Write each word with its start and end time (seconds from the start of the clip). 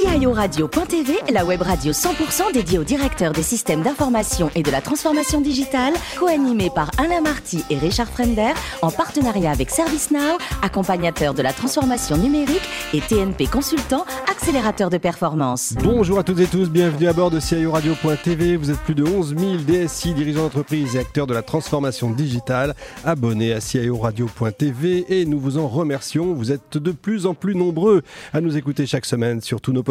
CIO 0.00 0.32
Radio.tv, 0.32 1.18
la 1.32 1.44
web 1.44 1.60
radio 1.60 1.92
100% 1.92 2.54
dédiée 2.54 2.78
aux 2.78 2.84
directeurs 2.84 3.32
des 3.32 3.42
systèmes 3.42 3.82
d'information 3.82 4.50
et 4.54 4.62
de 4.62 4.70
la 4.70 4.80
transformation 4.80 5.42
digitale, 5.42 5.92
co-animée 6.18 6.70
par 6.74 6.90
Alain 6.96 7.20
Marty 7.20 7.62
et 7.68 7.76
Richard 7.76 8.08
Frender, 8.08 8.52
en 8.80 8.90
partenariat 8.90 9.50
avec 9.50 9.68
ServiceNow, 9.68 10.38
accompagnateur 10.62 11.34
de 11.34 11.42
la 11.42 11.52
transformation 11.52 12.16
numérique 12.16 12.62
et 12.94 13.00
TNP 13.00 13.46
Consultant, 13.46 14.06
accélérateur 14.30 14.88
de 14.88 14.96
performance. 14.96 15.74
Bonjour 15.82 16.18
à 16.18 16.22
toutes 16.22 16.40
et 16.40 16.46
tous, 16.46 16.70
bienvenue 16.70 17.08
à 17.08 17.12
bord 17.12 17.30
de 17.30 17.40
CIO 17.40 17.72
Radio.tv. 17.72 18.56
Vous 18.56 18.70
êtes 18.70 18.80
plus 18.80 18.94
de 18.94 19.04
11 19.04 19.34
000 19.36 19.56
DSI, 19.66 20.14
dirigeants 20.14 20.44
d'entreprise 20.44 20.96
et 20.96 21.00
acteurs 21.00 21.26
de 21.26 21.34
la 21.34 21.42
transformation 21.42 22.10
digitale, 22.10 22.74
abonnés 23.04 23.52
à 23.52 23.60
CIO 23.60 23.98
Radio.tv 23.98 25.04
et 25.08 25.26
nous 25.26 25.38
vous 25.38 25.58
en 25.58 25.68
remercions. 25.68 26.32
Vous 26.32 26.52
êtes 26.52 26.78
de 26.78 26.92
plus 26.92 27.26
en 27.26 27.34
plus 27.34 27.54
nombreux 27.54 28.02
à 28.32 28.40
nous 28.40 28.56
écouter 28.56 28.86
chaque 28.86 29.04
semaine 29.04 29.42
sur 29.42 29.60
tous 29.60 29.72
nos 29.72 29.82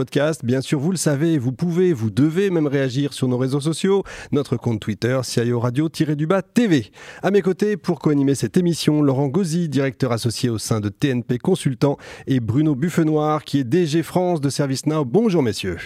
Bien 0.44 0.62
sûr, 0.62 0.80
vous 0.80 0.92
le 0.92 0.98
savez, 0.98 1.38
vous 1.38 1.52
pouvez, 1.52 1.92
vous 1.92 2.10
devez 2.10 2.50
même 2.50 2.68
réagir 2.68 3.12
sur 3.12 3.28
nos 3.28 3.38
réseaux 3.38 3.60
sociaux, 3.60 4.04
notre 4.32 4.56
compte 4.56 4.80
Twitter, 4.80 5.20
CIO 5.24 5.60
Radio-du-bas 5.60 6.42
TV. 6.42 6.92
À 7.22 7.32
mes 7.32 7.42
côtés, 7.42 7.76
pour 7.76 8.00
co-animer 8.00 8.36
cette 8.36 8.56
émission, 8.56 9.02
Laurent 9.02 9.28
Gauzy, 9.28 9.68
directeur 9.68 10.14
associé 10.14 10.50
au 10.50 10.58
sein 10.58 10.80
de 10.80 10.88
TNP 10.88 11.38
Consultant, 11.38 11.98
et 12.28 12.40
Bruno 12.40 12.76
Buffenoir, 12.76 13.44
qui 13.44 13.60
est 13.60 13.64
DG 13.66 14.02
France 14.04 14.40
de 14.40 14.50
ServiceNow. 14.50 15.04
Bonjour 15.04 15.44
messieurs. 15.44 15.78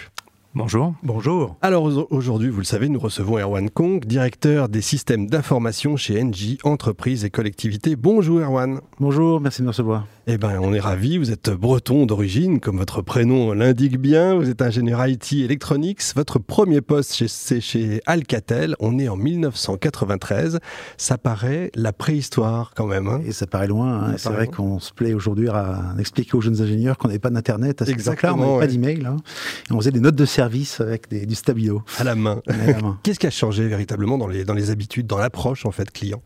Bonjour. 0.55 0.93
Bonjour. 1.01 1.57
Alors 1.63 1.89
aujourd'hui, 2.11 2.49
vous 2.49 2.59
le 2.59 2.65
savez, 2.65 2.87
nous 2.87 2.99
recevons 2.99 3.39
Erwan 3.39 3.71
Kong, 3.71 4.05
directeur 4.05 4.69
des 4.69 4.81
systèmes 4.81 5.25
d'information 5.25 5.97
chez 5.97 6.23
NJ, 6.23 6.57
entreprises 6.63 7.25
et 7.25 7.31
collectivités. 7.31 7.95
Bonjour 7.95 8.39
Erwan. 8.39 8.79
Bonjour, 8.99 9.41
merci 9.41 9.61
de 9.61 9.63
me 9.63 9.71
recevoir. 9.71 10.05
Eh 10.25 10.37
bien, 10.37 10.57
on 10.61 10.73
est 10.73 10.79
ravis. 10.79 11.17
Vous 11.17 11.31
êtes 11.31 11.49
breton 11.49 12.05
d'origine, 12.05 12.61
comme 12.61 12.77
votre 12.77 13.01
prénom 13.01 13.51
l'indique 13.51 13.99
bien. 13.99 14.35
Vous 14.35 14.49
êtes 14.49 14.61
ingénieur 14.61 15.05
IT 15.05 15.33
Electronics. 15.33 15.99
Votre 16.15 16.39
premier 16.39 16.79
poste, 16.79 17.27
c'est 17.27 17.59
chez 17.59 18.01
Alcatel. 18.05 18.77
On 18.79 18.99
est 18.99 19.09
en 19.09 19.17
1993. 19.17 20.59
Ça 20.95 21.17
paraît 21.17 21.71
la 21.75 21.91
préhistoire 21.91 22.71
quand 22.73 22.87
même. 22.87 23.07
Hein. 23.09 23.21
Et 23.25 23.33
ça 23.33 23.47
paraît 23.47 23.67
loin. 23.67 24.01
Hein. 24.01 24.15
C'est 24.17 24.29
vrai 24.29 24.47
qu'on 24.47 24.79
se 24.79 24.93
plaît 24.93 25.13
aujourd'hui 25.13 25.49
à 25.49 25.93
expliquer 25.99 26.37
aux 26.37 26.41
jeunes 26.41 26.61
ingénieurs 26.61 26.97
qu'on 26.97 27.09
n'avait 27.09 27.19
pas 27.19 27.29
d'Internet 27.29 27.81
à 27.81 27.85
ce 27.85 27.91
Exactement. 27.91 28.35
on 28.35 28.59
n'avait 28.59 28.67
pas 28.67 28.71
d'email. 28.71 29.05
Hein. 29.05 29.17
Et 29.69 29.73
on 29.73 29.79
faisait 29.79 29.91
des 29.91 29.99
notes 29.99 30.15
de 30.15 30.25
service 30.25 30.79
avec 30.79 31.09
des, 31.09 31.25
du 31.25 31.35
stabilo. 31.35 31.81
À 31.99 32.05
la 32.05 32.15
main. 32.15 32.41
main. 32.47 32.97
Qu'est-ce 33.03 33.19
qui 33.19 33.27
a 33.27 33.31
changé 33.31 33.67
véritablement 33.67 34.17
dans 34.17 34.27
les, 34.27 34.45
dans 34.45 34.53
les 34.53 34.69
habitudes, 34.69 35.05
dans 35.05 35.17
l'approche 35.17 35.65
en 35.65 35.71
fait 35.71 35.91
client? 35.91 36.21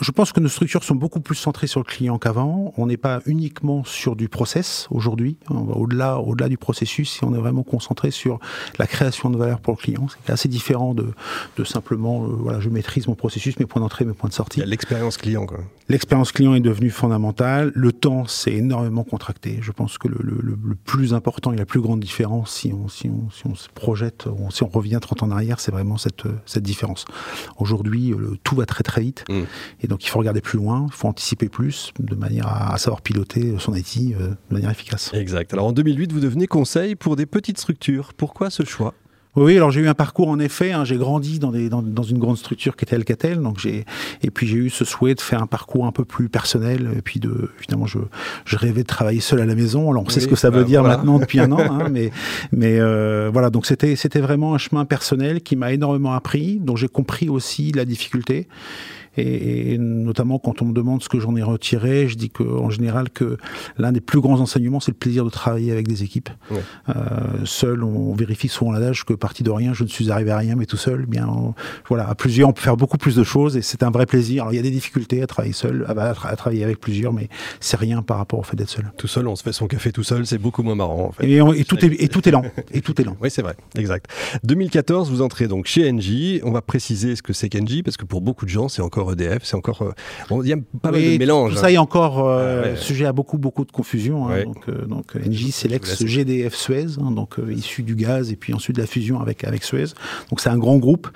Je 0.00 0.10
pense 0.12 0.32
que 0.32 0.40
nos 0.40 0.48
structures 0.48 0.82
sont 0.82 0.94
beaucoup 0.94 1.20
plus 1.20 1.34
centrées 1.34 1.66
sur 1.66 1.80
le 1.80 1.84
client 1.84 2.18
qu'avant. 2.18 2.72
On 2.78 2.86
n'est 2.86 2.96
pas 2.96 3.20
uniquement 3.26 3.84
sur 3.84 4.16
du 4.16 4.28
process 4.28 4.88
aujourd'hui. 4.90 5.36
On 5.50 5.64
va 5.64 5.74
au-delà, 5.74 6.18
au-delà 6.18 6.48
du 6.48 6.56
processus 6.56 7.20
et 7.22 7.26
on 7.26 7.34
est 7.34 7.38
vraiment 7.38 7.64
concentré 7.64 8.10
sur 8.10 8.38
la 8.78 8.86
création 8.86 9.28
de 9.28 9.36
valeur 9.36 9.60
pour 9.60 9.74
le 9.74 9.78
client. 9.78 10.06
C'est 10.24 10.32
assez 10.32 10.48
différent 10.48 10.94
de, 10.94 11.08
de 11.56 11.64
simplement, 11.64 12.24
euh, 12.24 12.28
voilà, 12.28 12.60
je 12.60 12.70
maîtrise 12.70 13.08
mon 13.08 13.14
processus, 13.14 13.58
mes 13.58 13.66
points 13.66 13.82
d'entrée, 13.82 14.06
mes 14.06 14.14
points 14.14 14.30
de 14.30 14.34
sortie. 14.34 14.62
L'expérience 14.64 15.18
client, 15.18 15.44
quoi. 15.44 15.58
L'expérience 15.90 16.32
client 16.32 16.54
est 16.54 16.60
devenue 16.60 16.90
fondamentale. 16.90 17.72
Le 17.74 17.92
temps 17.92 18.26
s'est 18.26 18.52
énormément 18.52 19.04
contracté. 19.04 19.58
Je 19.62 19.72
pense 19.72 19.96
que 19.96 20.08
le, 20.08 20.18
le, 20.20 20.38
le, 20.42 20.74
plus 20.74 21.14
important 21.14 21.52
et 21.52 21.56
la 21.56 21.64
plus 21.64 21.80
grande 21.80 22.00
différence, 22.00 22.52
si 22.52 22.72
on, 22.72 22.88
si 22.88 23.08
on, 23.08 23.30
si 23.30 23.46
on 23.46 23.54
se 23.54 23.68
projette, 23.70 24.26
si 24.50 24.62
on 24.62 24.68
revient 24.68 24.98
30 25.00 25.22
ans 25.22 25.26
en 25.26 25.30
arrière, 25.30 25.60
c'est 25.60 25.72
vraiment 25.72 25.96
cette, 25.96 26.24
cette 26.44 26.62
différence. 26.62 27.06
Aujourd'hui, 27.58 28.14
tout 28.44 28.54
va 28.54 28.66
très 28.66 28.82
très 28.82 29.00
vite. 29.00 29.24
Mmh. 29.28 29.42
Et 29.82 29.86
donc 29.86 30.04
il 30.04 30.08
faut 30.08 30.18
regarder 30.18 30.40
plus 30.40 30.58
loin, 30.58 30.86
il 30.88 30.92
faut 30.92 31.08
anticiper 31.08 31.48
plus, 31.48 31.92
de 31.98 32.14
manière 32.14 32.46
à, 32.48 32.76
savoir 32.78 33.02
piloter 33.02 33.54
son 33.58 33.74
IT 33.74 33.96
euh, 33.98 34.28
de 34.28 34.54
manière 34.54 34.70
efficace. 34.70 35.12
Exact. 35.14 35.52
Alors 35.52 35.66
en 35.66 35.72
2008, 35.72 36.12
vous 36.12 36.20
devenez 36.20 36.46
conseil 36.46 36.94
pour 36.94 37.16
des 37.16 37.26
petites 37.26 37.58
structures. 37.58 38.12
Pourquoi 38.14 38.50
ce 38.50 38.64
choix? 38.64 38.94
Oui, 39.36 39.56
alors 39.56 39.70
j'ai 39.70 39.80
eu 39.80 39.88
un 39.88 39.94
parcours 39.94 40.28
en 40.28 40.38
effet. 40.38 40.72
Hein, 40.72 40.84
j'ai 40.84 40.96
grandi 40.96 41.38
dans, 41.38 41.52
des, 41.52 41.68
dans, 41.68 41.82
dans, 41.82 42.02
une 42.02 42.18
grande 42.18 42.38
structure 42.38 42.76
qui 42.76 42.84
était 42.84 42.96
Alcatel, 42.96 43.40
donc 43.40 43.58
j'ai 43.58 43.84
et 44.22 44.30
puis 44.30 44.46
j'ai 44.46 44.56
eu 44.56 44.70
ce 44.70 44.84
souhait 44.84 45.14
de 45.14 45.20
faire 45.20 45.42
un 45.42 45.46
parcours 45.46 45.86
un 45.86 45.92
peu 45.92 46.04
plus 46.04 46.28
personnel. 46.28 46.90
Et 46.96 47.02
puis 47.02 47.20
de 47.20 47.50
finalement, 47.58 47.86
je, 47.86 47.98
je 48.44 48.56
rêvais 48.56 48.82
de 48.82 48.86
travailler 48.86 49.20
seul 49.20 49.40
à 49.40 49.46
la 49.46 49.54
maison. 49.54 49.90
Alors 49.90 50.04
on 50.04 50.08
sait 50.08 50.20
ce 50.20 50.28
que 50.28 50.36
ça 50.36 50.50
veut 50.50 50.62
bah, 50.62 50.68
dire 50.68 50.82
maintenant 50.82 51.18
depuis 51.18 51.40
un 51.40 51.52
an, 51.52 51.60
hein, 51.60 51.88
mais 51.92 52.10
mais 52.52 52.80
euh, 52.80 53.30
voilà. 53.32 53.50
Donc 53.50 53.66
c'était 53.66 53.96
c'était 53.96 54.20
vraiment 54.20 54.54
un 54.54 54.58
chemin 54.58 54.84
personnel 54.84 55.40
qui 55.42 55.56
m'a 55.56 55.72
énormément 55.72 56.14
appris, 56.14 56.58
dont 56.60 56.76
j'ai 56.76 56.88
compris 56.88 57.28
aussi 57.28 57.70
la 57.72 57.84
difficulté. 57.84 58.48
Et, 59.18 59.74
et, 59.74 59.78
notamment 59.78 60.38
quand 60.38 60.62
on 60.62 60.66
me 60.66 60.72
demande 60.72 61.02
ce 61.02 61.08
que 61.08 61.18
j'en 61.18 61.36
ai 61.36 61.42
retiré, 61.42 62.08
je 62.08 62.16
dis 62.16 62.30
qu'en 62.30 62.70
général 62.70 63.10
que 63.10 63.36
l'un 63.76 63.92
des 63.92 64.00
plus 64.00 64.20
grands 64.20 64.40
enseignements, 64.40 64.80
c'est 64.80 64.92
le 64.92 64.96
plaisir 64.96 65.24
de 65.24 65.30
travailler 65.30 65.72
avec 65.72 65.88
des 65.88 66.02
équipes. 66.02 66.30
Ouais. 66.50 66.62
Euh, 66.88 67.44
seul, 67.44 67.82
on 67.82 68.14
vérifie 68.14 68.48
souvent 68.48 68.72
l'adage 68.72 69.04
que 69.04 69.14
parti 69.14 69.42
de 69.42 69.50
rien, 69.50 69.74
je 69.74 69.84
ne 69.84 69.88
suis 69.88 70.10
arrivé 70.10 70.30
à 70.30 70.38
rien, 70.38 70.54
mais 70.56 70.66
tout 70.66 70.76
seul, 70.76 71.04
eh 71.04 71.10
bien, 71.10 71.28
on, 71.28 71.54
voilà, 71.88 72.08
à 72.08 72.14
plusieurs, 72.14 72.48
on 72.48 72.52
peut 72.52 72.62
faire 72.62 72.76
beaucoup 72.76 72.98
plus 72.98 73.16
de 73.16 73.24
choses 73.24 73.56
et 73.56 73.62
c'est 73.62 73.82
un 73.82 73.90
vrai 73.90 74.06
plaisir. 74.06 74.42
Alors 74.42 74.52
il 74.52 74.56
y 74.56 74.60
a 74.60 74.62
des 74.62 74.70
difficultés 74.70 75.22
à 75.22 75.26
travailler 75.26 75.54
seul, 75.54 75.84
à, 75.88 75.92
à, 75.92 76.28
à 76.28 76.36
travailler 76.36 76.64
avec 76.64 76.80
plusieurs, 76.80 77.12
mais 77.12 77.28
c'est 77.60 77.78
rien 77.78 78.02
par 78.02 78.18
rapport 78.18 78.38
au 78.38 78.42
fait 78.42 78.56
d'être 78.56 78.68
seul. 78.70 78.90
Tout 78.96 79.08
seul, 79.08 79.26
on 79.28 79.36
se 79.36 79.42
fait 79.42 79.52
son 79.52 79.66
café 79.66 79.92
tout 79.92 80.02
seul, 80.02 80.26
c'est 80.26 80.38
beaucoup 80.38 80.62
moins 80.62 80.74
marrant. 80.74 81.08
En 81.08 81.12
fait. 81.12 81.28
et, 81.28 81.42
on, 81.42 81.52
et, 81.52 81.64
tout 81.64 81.84
est, 81.84 82.02
et 82.02 82.08
tout 82.08 82.26
est 82.28 82.32
lent. 82.32 82.44
Et 82.72 82.80
tout 82.82 83.00
est 83.00 83.04
lent. 83.04 83.16
oui, 83.20 83.30
c'est 83.30 83.42
vrai, 83.42 83.56
exact. 83.76 84.06
2014, 84.44 85.10
vous 85.10 85.22
entrez 85.22 85.48
donc 85.48 85.66
chez 85.66 85.90
Engie. 85.90 86.40
On 86.44 86.50
va 86.50 86.62
préciser 86.62 87.16
ce 87.16 87.22
que 87.22 87.32
c'est 87.32 87.48
qu'Engie 87.48 87.82
parce 87.82 87.96
que 87.96 88.04
pour 88.04 88.20
beaucoup 88.20 88.44
de 88.44 88.50
gens, 88.50 88.68
c'est 88.68 88.82
encore 88.82 89.07
EDF, 89.12 89.44
c'est 89.44 89.56
encore. 89.56 89.82
Euh, 89.82 89.92
bon, 90.28 90.42
il 90.42 90.48
y 90.48 90.52
a 90.52 90.56
pas 90.82 90.90
mal 90.90 91.02
de 91.02 91.18
mélange. 91.18 91.52
Tout 91.54 91.58
ça 91.58 91.70
est 91.70 91.78
encore 91.78 92.26
euh, 92.26 92.62
ah, 92.64 92.68
ouais. 92.70 92.76
sujet 92.76 93.06
à 93.06 93.12
beaucoup, 93.12 93.38
beaucoup 93.38 93.64
de 93.64 93.72
confusion. 93.72 94.28
Hein, 94.28 94.34
ouais. 94.34 94.44
Donc, 94.44 94.68
euh, 94.68 94.86
donc 94.86 95.16
Engie, 95.16 95.52
c'est 95.52 95.68
l'ex-GDF 95.68 96.54
Suez, 96.54 96.98
hein, 97.00 97.10
donc 97.10 97.36
issu 97.50 97.82
du 97.82 97.94
gaz 97.94 98.32
et 98.32 98.36
puis 98.36 98.54
ensuite 98.54 98.76
de 98.76 98.80
la 98.80 98.86
fusion 98.86 99.20
avec, 99.20 99.44
avec 99.44 99.64
Suez. 99.64 99.86
Donc 100.30 100.40
c'est 100.40 100.50
un 100.50 100.58
grand 100.58 100.78
groupe 100.78 101.08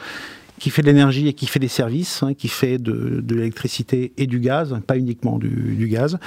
qui 0.62 0.70
fait 0.70 0.82
de 0.82 0.86
l'énergie 0.86 1.26
et 1.26 1.32
qui 1.32 1.46
fait 1.46 1.58
des 1.58 1.66
services, 1.66 2.22
hein, 2.22 2.34
qui 2.34 2.46
fait 2.46 2.78
de, 2.78 3.20
de 3.20 3.34
l'électricité 3.34 4.12
et 4.16 4.28
du 4.28 4.38
gaz, 4.38 4.78
pas 4.86 4.96
uniquement 4.96 5.36
du, 5.36 5.74
du 5.74 5.88
gaz, 5.88 6.18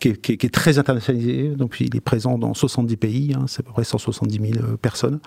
qui 0.00 0.08
est, 0.08 0.16
qui, 0.18 0.32
est, 0.32 0.36
qui 0.38 0.46
est, 0.46 0.48
très 0.48 0.78
internationalisé. 0.78 1.48
Donc 1.48 1.76
il 1.78 1.94
est 1.94 2.00
présent 2.00 2.38
dans 2.38 2.54
70 2.54 2.96
pays, 2.96 3.34
hein, 3.36 3.44
c'est 3.48 3.60
à 3.60 3.64
peu 3.64 3.72
près 3.72 3.84
170 3.84 4.54
000 4.54 4.66
personnes. 4.80 5.20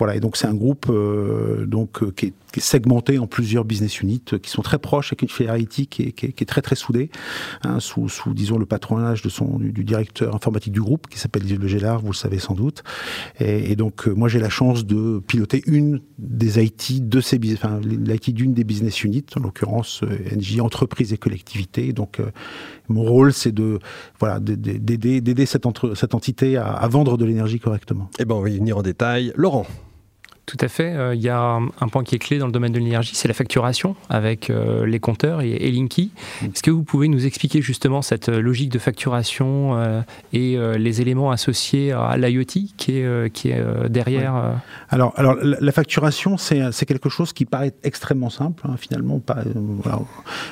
Voilà, 0.00 0.16
et 0.16 0.20
donc 0.20 0.38
c'est 0.38 0.46
un 0.46 0.54
groupe 0.54 0.86
euh, 0.88 1.66
donc 1.66 2.14
qui 2.14 2.26
est, 2.26 2.32
qui 2.52 2.60
est, 2.60 2.62
segmenté 2.62 3.18
en 3.18 3.26
plusieurs 3.26 3.66
business 3.66 4.00
units 4.00 4.24
qui 4.42 4.50
sont 4.50 4.62
très 4.62 4.78
proches 4.78 5.08
avec 5.08 5.20
une 5.20 5.28
filière 5.28 5.58
IT 5.58 5.90
qui 5.90 6.04
est, 6.04 6.12
qui 6.12 6.24
est, 6.24 6.46
très 6.46 6.62
très 6.62 6.74
soudée, 6.74 7.10
hein, 7.64 7.80
sous, 7.80 8.08
disons 8.28 8.56
le 8.56 8.64
patronage 8.64 9.20
de 9.20 9.28
son 9.28 9.58
du, 9.58 9.84
directeur 9.84 10.34
informatique 10.34 10.72
du 10.72 10.80
groupe 10.80 11.06
qui 11.06 11.18
s'appelle 11.18 11.42
Le 11.46 11.68
Gélard, 11.68 12.00
vous 12.00 12.12
le 12.12 12.16
savez 12.16 12.38
sans 12.38 12.54
doute. 12.54 12.82
Et, 13.40 13.76
donc 13.76 14.06
moi 14.06 14.28
j'ai 14.28 14.38
la 14.38 14.48
chance 14.48 14.86
de 14.86 15.18
piloter 15.18 15.62
une 15.66 16.00
des 16.18 16.64
IT 16.64 17.06
de 17.06 17.20
ces 17.20 17.38
enfin, 17.52 17.78
l'IT 17.82 18.30
d'une 18.30 18.54
des 18.54 18.64
business 18.64 19.04
units, 19.04 19.26
en 19.36 19.40
l'occurrence 19.40 20.02
NJ 20.34 20.60
entreprise 20.60 21.12
et 21.12 21.18
collectivité. 21.18 21.92
Donc 21.92 22.20
euh, 22.20 22.30
mon 22.88 23.02
rôle 23.02 23.34
c'est 23.34 23.52
de 23.52 23.80
voilà 24.18 24.40
d'aider 24.40 25.44
cette, 25.44 25.66
entité 25.66 26.56
à, 26.56 26.68
à 26.68 26.88
vendre 26.88 27.18
de 27.18 27.26
l'énergie 27.26 27.60
correctement. 27.60 28.08
Eh 28.18 28.24
ben 28.24 28.36
on 28.36 28.40
va 28.40 28.48
y 28.48 28.56
venir 28.56 28.78
en 28.78 28.82
détail. 28.82 29.34
Laurent. 29.36 29.66
Tout 30.50 30.56
à 30.62 30.66
fait. 30.66 30.96
Euh, 30.96 31.14
il 31.14 31.20
y 31.20 31.28
a 31.28 31.60
un 31.80 31.88
point 31.88 32.02
qui 32.02 32.16
est 32.16 32.18
clé 32.18 32.38
dans 32.38 32.46
le 32.46 32.52
domaine 32.52 32.72
de 32.72 32.80
l'énergie, 32.80 33.12
c'est 33.14 33.28
la 33.28 33.34
facturation 33.34 33.94
avec 34.08 34.50
euh, 34.50 34.84
les 34.84 34.98
compteurs 34.98 35.42
et, 35.42 35.50
et 35.50 35.70
Linky. 35.70 36.10
Mmh. 36.10 36.46
Est-ce 36.46 36.64
que 36.64 36.72
vous 36.72 36.82
pouvez 36.82 37.06
nous 37.06 37.24
expliquer 37.24 37.62
justement 37.62 38.02
cette 38.02 38.28
logique 38.28 38.68
de 38.68 38.80
facturation 38.80 39.76
euh, 39.76 40.00
et 40.32 40.58
les 40.76 41.00
éléments 41.00 41.30
associés 41.30 41.92
à 41.92 42.16
l'IoT 42.16 42.44
qui 42.76 42.98
est, 42.98 43.32
qui 43.32 43.50
est 43.50 43.62
derrière 43.88 44.34
ouais. 44.34 44.40
alors, 44.88 45.12
alors, 45.16 45.36
la 45.40 45.72
facturation, 45.72 46.36
c'est 46.36 46.86
quelque 46.86 47.08
chose 47.08 47.32
qui 47.32 47.44
paraît 47.44 47.72
extrêmement 47.84 48.30
simple, 48.30 48.64
hein, 48.66 48.74
finalement. 48.76 49.20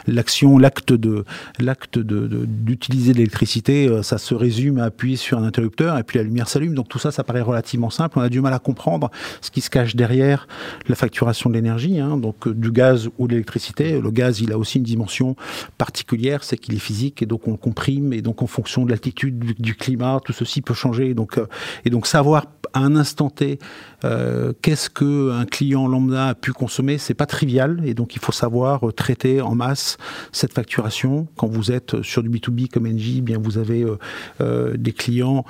L'action, 0.06 0.58
l'acte 0.58 0.92
de 0.92 1.25
l'acte 1.58 1.98
d'utiliser 1.98 3.08
de, 3.08 3.14
de, 3.14 3.19
l'électricité, 3.19 4.03
ça 4.03 4.19
se 4.19 4.34
résume 4.34 4.78
à 4.78 4.84
appuyer 4.84 5.16
sur 5.16 5.38
un 5.38 5.44
interrupteur 5.44 5.98
et 5.98 6.04
puis 6.04 6.19
la 6.19 6.25
lumière 6.25 6.48
s'allume. 6.48 6.75
Donc 6.75 6.88
tout 6.88 6.98
ça, 6.98 7.10
ça 7.10 7.25
paraît 7.25 7.41
relativement 7.41 7.91
simple. 7.91 8.19
On 8.19 8.22
a 8.22 8.28
du 8.28 8.41
mal 8.41 8.53
à 8.53 8.58
comprendre 8.60 9.11
ce 9.40 9.50
qui 9.50 9.61
se 9.61 9.70
cache 9.70 9.88
derrière 9.96 10.46
la 10.88 10.94
facturation 10.94 11.50
de 11.50 11.55
l'énergie, 11.55 11.99
hein, 11.99 12.17
donc 12.17 12.46
euh, 12.46 12.55
du 12.55 12.70
gaz 12.70 13.08
ou 13.19 13.26
de 13.26 13.32
l'électricité. 13.32 14.00
Le 14.00 14.11
gaz, 14.11 14.40
il 14.40 14.52
a 14.52 14.58
aussi 14.58 14.79
une 14.79 14.85
dimension 14.85 15.37
particulière, 15.76 16.44
c'est 16.44 16.56
qu'il 16.56 16.75
est 16.75 16.81
physique 16.81 17.23
et 17.23 17.26
donc 17.26 17.46
on 17.49 17.52
le 17.52 17.56
comprime 17.56 18.12
et 18.12 18.23
donc 18.23 18.43
en 18.43 18.46
fonction 18.46 18.85
de 18.85 18.90
l'altitude, 18.90 19.38
du, 19.58 19.75
climat, 19.75 20.20
tout 20.25 20.32
ceci 20.32 20.62
peut 20.62 20.75
changer. 20.75 21.14
Donc, 21.14 21.38
euh, 21.38 21.46
et 21.85 21.90
donc 21.90 22.06
savoir 22.06 22.46
à 22.73 22.81
un 22.81 22.97
instant 22.97 23.31
T 23.31 23.59
euh, 24.05 24.53
qu'est-ce 24.62 24.91
que 24.91 25.32
un 25.32 25.44
client 25.44 25.88
lambda 25.88 26.29
a 26.29 26.35
pu 26.35 26.53
consommer, 26.53 26.99
c'est 26.99 27.15
pas 27.15 27.26
trivial 27.26 27.82
et 27.85 27.94
donc 27.94 28.15
il 28.15 28.20
faut 28.20 28.31
savoir 28.31 28.87
euh, 28.87 28.93
traiter 28.93 29.41
en 29.41 29.56
masse 29.56 29.97
cette 30.31 30.53
facturation. 30.53 31.26
Quand 31.37 31.49
vous 31.49 31.73
êtes 31.73 32.03
sur 32.03 32.23
du 32.23 32.31
B2B 32.31 32.69
comme 32.69 32.87
NJ, 32.87 33.17
eh 33.19 33.20
bien 33.23 33.38
vous 33.38 33.59
avez 33.59 33.85
euh, 34.41 34.76
des 34.76 34.93
clients 34.93 35.44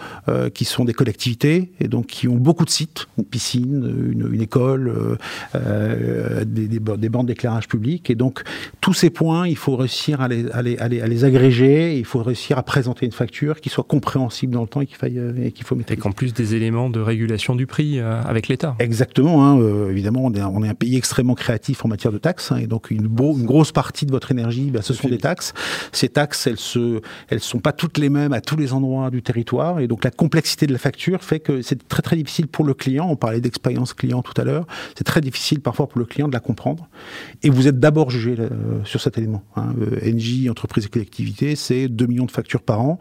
qui 0.55 0.65
sont 0.65 0.85
des 0.85 0.93
collectivités 0.93 1.73
et 1.81 1.88
donc 1.88 2.06
qui 2.06 2.29
ont 2.29 2.37
beaucoup 2.37 2.65
de 2.65 2.70
sites, 2.70 3.06
une 3.19 3.25
piscine, 3.25 4.09
une, 4.12 4.41
école, 4.41 5.19
des, 5.55 6.69
des, 6.69 6.79
des 6.79 7.09
bandes 7.09 7.26
d'éclairage 7.26 7.69
public 7.69 8.11
et 8.11 8.14
donc 8.14 8.43
tous 8.81 8.94
ces 8.94 9.11
points, 9.11 9.47
il 9.47 9.56
faut 9.56 9.76
réussir 9.76 10.21
à 10.21 10.29
les 10.29 11.25
agréger, 11.25 11.99
il 11.99 12.05
faut 12.05 12.23
réussir 12.23 12.59
à 12.59 12.62
présenter 12.62 13.06
une 13.06 13.12
facture 13.12 13.61
qui 13.61 13.69
soit 13.69 13.85
compréhensible 13.85 14.53
dans 14.53 14.62
le 14.62 14.69
temps 14.69 14.81
et 14.81 14.87
qu'il 14.87 15.53
qu 15.53 15.64
faut 15.64 15.75
mettre. 15.75 15.93
Et 15.93 15.97
qu'en 15.97 16.12
plus 16.12 16.32
des 16.32 16.55
éléments 16.55 16.91
de 16.91 17.00
régulation 17.08 17.55
du 17.55 17.66
prix 17.66 18.00
avec 18.00 18.49
l'État. 18.49 18.76
Exactement. 18.78 19.44
Hein, 19.44 19.60
évidemment, 19.90 20.22
on 20.25 20.32
est, 20.32 20.43
on 20.43 20.62
est, 20.62 20.69
un 20.69 20.75
pays 20.75 20.96
extrêmement 20.96 21.34
créatif 21.34 21.84
en 21.84 21.88
matière 21.88 22.12
de 22.12 22.19
taxes, 22.19 22.52
hein, 22.52 22.56
et 22.56 22.66
donc 22.66 22.90
une, 22.90 23.05
une, 23.05 23.44
grosse 23.44 23.72
partie 23.72 24.06
de 24.06 24.10
votre 24.10 24.31
énergie, 24.31 24.70
ben, 24.70 24.82
ce 24.82 24.94
sont 24.94 25.08
des 25.08 25.19
taxes. 25.19 25.55
Ces 25.93 26.08
taxes, 26.08 26.46
elles 26.46 26.58
se, 26.58 27.00
elles 27.28 27.40
sont 27.40 27.60
pas 27.60 27.72
toutes 27.72 27.99
les 27.99 28.08
mêmes 28.08 28.32
à 28.32 28.40
tous 28.40 28.56
les 28.56 28.72
endroits 28.72 29.10
du 29.10 29.22
territoire, 29.22 29.81
et 29.81 29.88
donc 29.88 30.05
la 30.05 30.10
complexité 30.10 30.66
de 30.66 30.72
la 30.72 30.78
facture 30.78 31.22
fait 31.22 31.40
que 31.40 31.62
c'est 31.62 31.87
très 31.88 32.02
très 32.02 32.16
difficile 32.16 32.46
pour 32.49 32.64
le 32.64 32.75
client. 32.75 33.08
On 33.08 33.16
parlait 33.16 33.40
d'expérience 33.40 33.94
client 33.94 34.22
tout 34.22 34.38
à 34.40 34.44
l'heure. 34.44 34.66
C'est 34.96 35.04
très 35.04 35.20
difficile 35.20 35.61
parfois 35.61 35.88
pour 35.88 35.99
le 35.99 36.04
client 36.04 36.28
de 36.28 36.32
la 36.32 36.40
comprendre. 36.40 36.88
Et 37.43 37.50
vous 37.50 37.69
êtes 37.69 37.81
d'abord 37.81 38.11
jugé 38.11 38.37
sur 38.84 39.00
cet 39.00 39.19
élément. 39.19 39.43
Hein. 39.56 39.75
NJ, 40.04 40.49
entreprise 40.49 40.87
et 40.87 40.88
collectivité, 40.88 41.56
c'est 41.56 41.88
2 41.88 42.06
millions 42.06 42.26
de 42.26 42.31
factures 42.31 42.62
par 42.62 42.81
an. 42.81 42.99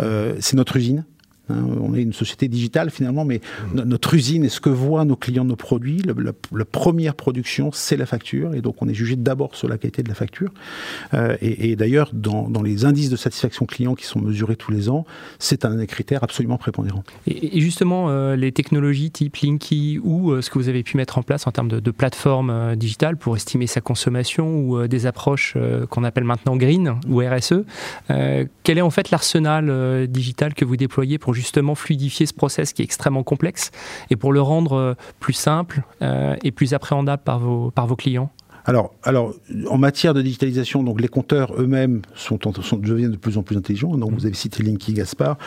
Euh, 0.00 0.34
c'est 0.40 0.56
notre 0.56 0.76
usine. 0.76 1.04
Hein, 1.48 1.64
on 1.80 1.94
est 1.94 2.02
une 2.02 2.12
société 2.12 2.48
digitale 2.48 2.90
finalement, 2.90 3.24
mais 3.24 3.40
notre 3.74 4.14
usine 4.14 4.44
et 4.44 4.48
ce 4.48 4.60
que 4.60 4.70
voient 4.70 5.04
nos 5.04 5.16
clients 5.16 5.44
nos 5.44 5.56
produits, 5.56 6.02
la, 6.02 6.64
première 6.64 7.14
production, 7.14 7.70
c'est 7.72 7.96
la 7.96 8.06
facture. 8.06 8.54
Et 8.54 8.60
donc 8.60 8.82
on 8.82 8.88
est 8.88 8.94
jugé 8.94 9.16
d'abord 9.16 9.54
sur 9.54 9.68
la 9.68 9.78
qualité 9.78 10.02
de 10.02 10.08
la 10.08 10.14
facture. 10.14 10.50
Euh, 11.14 11.36
et, 11.40 11.76
d'ailleurs, 11.76 12.10
dans, 12.12 12.48
les 12.62 12.84
indices 12.84 13.10
de 13.10 13.16
satisfaction 13.16 13.66
client 13.66 13.94
qui 13.94 14.06
sont 14.06 14.20
mesurés 14.20 14.56
tous 14.56 14.72
les 14.72 14.88
ans, 14.88 15.04
c'est 15.38 15.64
un 15.64 15.76
des 15.76 15.86
critères 15.86 16.24
absolument 16.24 16.58
prépondérants. 16.58 17.04
Et, 17.26 17.60
justement, 17.60 18.06
euh, 18.08 18.34
les 18.34 18.52
technologies 18.52 19.10
type 19.10 19.36
Linky 19.36 20.00
ou 20.02 20.30
euh, 20.30 20.42
ce 20.42 20.50
que 20.50 20.58
vous 20.58 20.68
avez 20.68 20.82
pu 20.82 20.96
mettre 20.96 21.18
en 21.18 21.22
place 21.22 21.46
en 21.46 21.52
termes 21.52 21.68
de, 21.68 21.80
de 21.80 21.90
plateforme 21.90 22.74
digitale 22.76 23.16
pour 23.16 23.36
estimer 23.36 23.66
sa 23.66 23.80
consommation 23.80 24.58
ou 24.60 24.86
des 24.88 25.06
approches 25.06 25.56
qu'on 25.90 26.04
appelle 26.04 26.24
maintenant 26.24 26.56
green 26.56 26.96
ou 27.08 27.20
RSE, 27.20 27.64
quel 28.08 28.78
est 28.78 28.82
en 28.82 28.90
fait 28.90 29.10
l'arsenal 29.10 30.06
digital 30.08 30.54
que 30.54 30.64
vous 30.64 30.76
déployez 30.76 31.18
pour 31.18 31.34
justement 31.36 31.74
fluidifier 31.74 32.26
ce 32.26 32.34
process 32.34 32.72
qui 32.72 32.82
est 32.82 32.84
extrêmement 32.84 33.22
complexe 33.22 33.70
et 34.10 34.16
pour 34.16 34.32
le 34.32 34.40
rendre 34.40 34.72
euh, 34.72 34.94
plus 35.20 35.34
simple 35.34 35.82
euh, 36.02 36.34
et 36.42 36.50
plus 36.50 36.74
appréhendable 36.74 37.22
par 37.22 37.38
vos, 37.38 37.70
par 37.70 37.86
vos 37.86 37.96
clients 37.96 38.30
alors, 38.66 38.94
alors, 39.04 39.32
en 39.68 39.78
matière 39.78 40.12
de 40.12 40.20
digitalisation, 40.20 40.82
donc 40.82 41.00
les 41.00 41.06
compteurs 41.06 41.54
eux-mêmes 41.56 42.02
sont, 42.16 42.36
sont, 42.62 42.76
deviennent 42.76 43.12
de 43.12 43.16
plus 43.16 43.38
en 43.38 43.44
plus 43.44 43.56
intelligents. 43.56 43.96
Donc, 43.96 44.12
vous 44.12 44.26
avez 44.26 44.34
cité 44.34 44.64
Linky 44.64 44.92
Gaspard. 44.92 45.38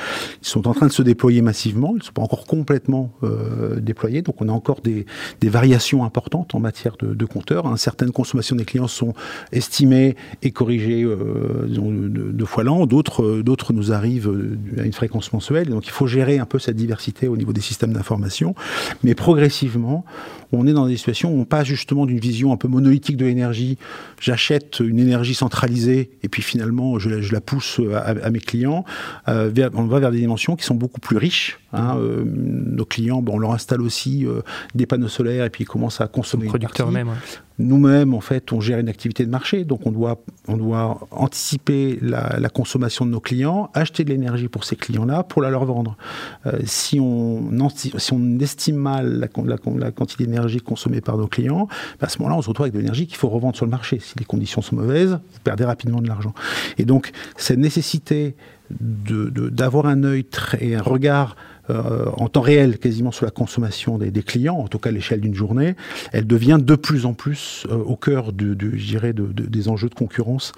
Ils 0.41 0.47
sont 0.47 0.69
en 0.69 0.73
train 0.73 0.87
de 0.87 0.93
se 0.93 1.01
déployer 1.01 1.41
massivement. 1.41 1.91
Ils 1.95 1.99
ne 1.99 2.03
sont 2.03 2.13
pas 2.13 2.21
encore 2.21 2.45
complètement 2.45 3.11
euh, 3.23 3.81
déployés. 3.81 4.21
Donc, 4.21 4.41
on 4.41 4.47
a 4.47 4.53
encore 4.53 4.79
des, 4.79 5.05
des, 5.41 5.49
variations 5.49 6.05
importantes 6.05 6.55
en 6.55 6.61
matière 6.61 6.95
de, 6.97 7.13
de 7.13 7.25
compteurs. 7.25 7.67
Hein. 7.67 7.75
Certaines 7.75 8.11
consommations 8.11 8.55
des 8.55 8.63
clients 8.63 8.87
sont 8.87 9.13
estimées 9.51 10.15
et 10.41 10.51
corrigées 10.51 11.03
euh, 11.03 11.67
deux, 11.67 12.45
fois 12.45 12.63
l'an. 12.63 12.85
D'autres, 12.85 13.23
euh, 13.23 13.43
d'autres 13.43 13.73
nous 13.73 13.91
arrivent 13.91 14.31
à 14.77 14.83
une 14.83 14.93
fréquence 14.93 15.33
mensuelle. 15.33 15.67
Donc, 15.67 15.87
il 15.87 15.91
faut 15.91 16.07
gérer 16.07 16.39
un 16.39 16.45
peu 16.45 16.57
cette 16.57 16.77
diversité 16.77 17.27
au 17.27 17.35
niveau 17.35 17.51
des 17.51 17.59
systèmes 17.59 17.91
d'information. 17.91 18.55
Mais 19.03 19.13
progressivement, 19.13 20.05
on 20.53 20.65
est 20.67 20.73
dans 20.73 20.87
des 20.87 20.95
situations 20.95 21.33
où 21.33 21.41
on 21.41 21.45
passe 21.45 21.67
justement 21.67 22.05
d'une 22.05 22.19
vision 22.19 22.53
un 22.53 22.57
peu 22.57 22.69
monolithique 22.69 23.08
de 23.17 23.25
l'énergie. 23.25 23.77
J'achète 24.19 24.79
une 24.79 24.99
énergie 24.99 25.35
centralisée 25.35 26.11
et 26.23 26.29
puis 26.29 26.41
finalement 26.41 26.99
je, 26.99 27.31
la 27.31 27.41
pousse 27.41 27.79
à, 27.93 28.29
mes 28.29 28.39
clients. 28.39 28.85
Euh, 29.27 29.51
on 29.73 29.85
va 29.85 29.99
vers 29.99 30.11
des 30.11 30.19
dimensions 30.19 30.55
qui 30.55 30.65
sont 30.65 30.75
beaucoup 30.75 30.99
plus 30.99 31.17
riches. 31.17 31.59
Hein. 31.73 31.97
Euh, 31.97 32.23
nos 32.25 32.85
clients, 32.85 33.23
on 33.27 33.37
leur 33.37 33.53
installe 33.53 33.81
aussi 33.81 34.25
euh, 34.25 34.41
des 34.75 34.85
panneaux 34.85 35.07
solaires 35.07 35.45
et 35.45 35.49
puis 35.49 35.63
ils 35.63 35.67
commencent 35.67 36.01
à 36.01 36.07
consommer. 36.07 36.47
Producteurs 36.47 36.89
eux-mêmes 36.89 37.11
nous-mêmes, 37.59 38.13
en 38.13 38.21
fait, 38.21 38.51
on 38.53 38.61
gère 38.61 38.79
une 38.79 38.87
activité 38.87 39.25
de 39.25 39.29
marché, 39.29 39.65
donc 39.65 39.85
on 39.85 39.91
doit, 39.91 40.21
on 40.47 40.55
doit 40.55 41.07
anticiper 41.11 41.99
la, 42.01 42.49
consommation 42.49 43.05
de 43.05 43.11
nos 43.11 43.19
clients, 43.19 43.69
acheter 43.73 44.03
de 44.05 44.09
l'énergie 44.09 44.47
pour 44.47 44.63
ces 44.63 44.75
clients-là, 44.75 45.23
pour 45.23 45.41
la 45.41 45.49
leur 45.49 45.65
vendre. 45.65 45.97
Euh, 46.45 46.57
si, 46.65 46.99
on, 46.99 47.69
si 47.69 48.13
on 48.13 48.39
estime 48.39 48.77
mal 48.77 49.19
la, 49.19 49.57
la, 49.77 49.91
quantité 49.91 50.25
d'énergie 50.25 50.59
consommée 50.59 51.01
par 51.01 51.17
nos 51.17 51.27
clients, 51.27 51.67
bah, 51.99 52.07
à 52.07 52.09
ce 52.09 52.17
moment-là, 52.19 52.37
on 52.37 52.41
se 52.41 52.47
retrouve 52.47 52.63
avec 52.63 52.73
de 52.73 52.79
l'énergie 52.79 53.07
qu'il 53.07 53.17
faut 53.17 53.29
revendre 53.29 53.55
sur 53.55 53.65
le 53.65 53.71
marché. 53.71 53.99
Si 53.99 54.13
les 54.17 54.25
conditions 54.25 54.61
sont 54.61 54.77
mauvaises, 54.77 55.11
vous 55.11 55.39
perdez 55.43 55.65
rapidement 55.65 56.01
de 56.01 56.07
l'argent. 56.07 56.33
Et 56.77 56.85
donc, 56.85 57.11
cette 57.35 57.59
nécessité 57.59 58.35
d'avoir 58.79 59.85
un 59.87 60.03
œil 60.03 60.25
et 60.59 60.75
un 60.75 60.81
regard 60.81 61.35
euh, 61.69 62.05
en 62.17 62.29
temps 62.29 62.41
réel 62.41 62.79
quasiment 62.79 63.11
sur 63.11 63.25
la 63.25 63.31
consommation 63.31 63.99
des, 63.99 64.11
clients, 64.23 64.55
en 64.55 64.67
tout 64.67 64.79
cas 64.79 64.89
à 64.89 64.91
l'échelle 64.91 65.21
d'une 65.21 65.35
journée, 65.35 65.75
elle 66.11 66.25
devient 66.25 66.57
de 66.59 66.75
plus 66.75 67.05
en 67.05 67.13
plus 67.13 67.67
euh, 67.69 67.75
au 67.75 67.95
cœur 67.95 68.33
de, 68.33 68.55
de, 68.55 68.71
des 69.13 69.69
enjeux 69.69 69.89
de 69.89 69.93
concurrence 69.93 70.51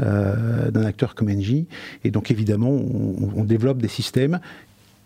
euh, 0.00 0.70
d'un 0.70 0.84
acteur 0.84 1.14
comme 1.14 1.28
Engie. 1.28 1.66
Et 2.02 2.10
donc 2.10 2.30
évidemment, 2.30 2.70
on, 2.70 3.44
développe 3.44 3.78
des 3.78 3.88
systèmes 3.88 4.40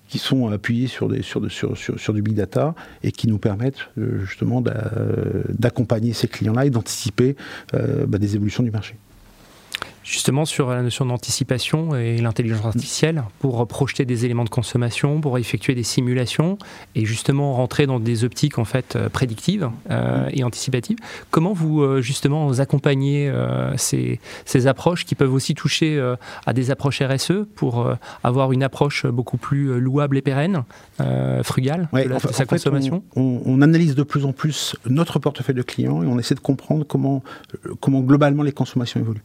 qui 0.09 0.19
sont 0.19 0.49
appuyés 0.49 0.87
sur, 0.87 1.09
des, 1.09 1.21
sur, 1.21 1.51
sur, 1.51 1.77
sur, 1.77 2.15
du 2.15 2.23
big 2.23 2.35
data 2.35 2.75
et 3.03 3.13
qui 3.13 3.29
nous 3.29 3.39
permettent 3.39 3.91
justement 4.25 4.63
d'accompagner 4.63 6.15
ces 6.15 6.27
clients-là 6.27 6.65
et 6.65 6.71
d'anticiper 6.71 7.37
bah, 7.73 8.19
des 8.19 8.35
évolutions 8.35 8.63
du 8.63 8.71
marché 8.71 8.95
justement 10.03 10.45
sur 10.45 10.71
la 10.71 10.83
notion 10.83 11.07
d'anticipation 11.07 11.95
et 11.95 12.19
l'intelligence 12.19 12.65
artificielle 12.65 13.23
pour 13.39 13.67
projeter 13.67 14.05
des 14.05 14.25
éléments 14.25 14.45
de 14.45 14.51
consommation, 14.51 15.21
pour 15.21 15.39
effectuer 15.39 15.75
des 15.75 15.83
simulations 15.83 16.59
et 16.95 17.05
justement 17.05 17.55
rentrer 17.55 17.87
dans 17.87 18.01
des 18.01 18.25
optiques 18.25 18.59
en 18.59 18.65
fait 18.65 18.97
euh, 18.97 19.09
prédictives 19.09 19.71
euh, 19.91 20.29
et 20.33 20.45
anticipatives. 20.45 20.99
Comment 21.31 21.53
vous 21.53 21.83
euh, 21.83 22.01
justement 22.01 22.47
vous 22.47 22.61
accompagnez 22.61 23.33
ces, 23.77 24.21
ces, 24.45 24.67
approches 24.67 25.05
qui 25.05 25.15
peuvent 25.15 25.33
aussi 25.33 25.55
toucher 25.55 26.01
à 26.47 26.53
des 26.53 26.71
approches 26.71 27.03
RSE 27.03 27.47
pour 27.55 27.93
avoir 28.23 28.53
une 28.53 28.63
approche 28.63 29.07
beaucoup 29.07 29.37
plus 29.37 29.81
louable 29.81 30.19
et 30.19 30.23
pérenne, 30.23 30.65
frugale 31.43 31.89
de, 31.93 32.33
sa 32.33 32.45
consommation? 32.45 33.03
on, 33.17 33.43
on, 33.45 33.63
analyse 33.63 33.95
de 33.95 34.03
plus 34.03 34.25
en 34.25 34.33
plus 34.33 34.77
notre 34.87 35.19
portefeuille 35.19 35.55
de 35.55 35.63
clients 35.63 36.03
et 36.03 36.07
on 36.07 36.19
essaie 36.19 36.35
de 36.35 36.41
comprendre 36.41 36.85
comment, 36.85 37.23
comment 37.81 38.01
globalement 38.01 38.43
les 38.43 38.53
consommations 38.53 39.01
évoluent. 39.01 39.23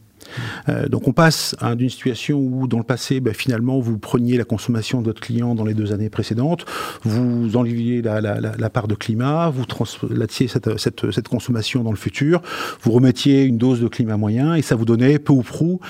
Euh, 0.68 0.88
donc 0.88 1.08
on 1.08 1.12
passe 1.12 1.56
d'une 1.76 1.90
situation 1.90 2.38
où 2.38 2.66
dans 2.66 2.78
le 2.78 2.84
passé, 2.84 3.20
ben, 3.20 3.34
finalement, 3.34 3.80
vous 3.80 3.98
preniez 3.98 4.36
la 4.36 4.44
consommation 4.44 5.00
de 5.00 5.06
votre 5.06 5.20
client 5.20 5.54
dans 5.54 5.64
les 5.64 5.74
deux 5.74 5.92
années 5.92 6.10
précédentes, 6.10 6.64
vous 7.02 7.56
enleviez 7.56 8.02
la, 8.02 8.70
part 8.70 8.88
de 8.88 8.94
climat, 8.94 9.50
vous 9.50 9.64
translatiez 9.64 10.48
cette, 10.48 11.28
consommation 11.28 11.82
dans 11.82 11.90
le 11.90 11.96
futur, 11.96 12.42
vous 12.82 12.92
remettiez 12.92 13.44
une 13.44 13.58
dose 13.58 13.80
de 13.80 13.88
climat 13.88 14.16
moyen 14.16 14.54
et 14.54 14.62
ça 14.62 14.74
vous 14.74 14.84
donnait 14.84 15.18
peu 15.18 15.32
ou 15.32 15.42
prou 15.42 15.80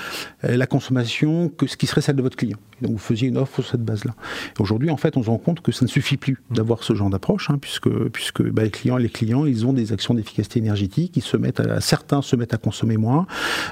euh, 0.43 0.57
la 0.57 0.67
consommation 0.67 1.49
que 1.49 1.67
ce 1.67 1.77
qui 1.77 1.87
serait 1.87 2.01
celle 2.01 2.15
de 2.15 2.21
votre 2.21 2.37
client. 2.37 2.57
donc 2.81 2.91
vous 2.91 2.97
faisiez 2.97 3.27
une 3.27 3.37
offre 3.37 3.61
sur 3.61 3.71
cette 3.71 3.83
base-là. 3.83 4.13
Aujourd'hui, 4.59 4.89
en 4.89 4.97
fait, 4.97 5.17
on 5.17 5.23
se 5.23 5.29
rend 5.29 5.37
compte 5.37 5.61
que 5.61 5.71
ça 5.71 5.85
ne 5.85 5.89
suffit 5.89 6.17
plus 6.17 6.37
d'avoir 6.51 6.83
ce 6.83 6.95
genre 6.95 7.09
d'approche, 7.09 7.49
hein, 7.49 7.57
puisque, 7.59 8.41
ben, 8.41 8.63
les 8.63 8.71
clients, 8.71 8.97
les 8.97 9.09
clients, 9.09 9.45
ils 9.45 9.65
ont 9.65 9.73
des 9.73 9.93
actions 9.93 10.13
d'efficacité 10.13 10.59
énergétique, 10.59 11.17
certains 11.79 12.21
se 12.21 12.35
mettent 12.35 12.53
à 12.53 12.57
consommer 12.57 12.97
moins, 12.97 13.27